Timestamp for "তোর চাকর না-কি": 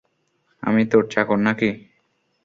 0.91-1.69